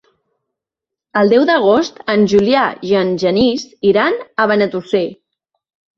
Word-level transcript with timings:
El 1.19 1.33
deu 1.33 1.43
d'agost 1.49 2.01
en 2.15 2.25
Julià 2.33 2.63
i 2.93 2.97
en 3.05 3.15
Genís 3.25 3.67
iran 3.93 4.19
a 4.45 4.49
Benetússer. 4.53 5.07